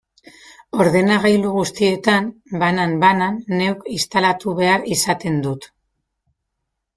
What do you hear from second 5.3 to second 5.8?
dut.